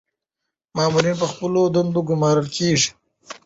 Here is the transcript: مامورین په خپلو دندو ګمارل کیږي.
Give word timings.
مامورین 0.75 1.15
په 1.21 1.27
خپلو 1.31 1.61
دندو 1.75 2.01
ګمارل 2.09 2.47
کیږي. 2.55 2.89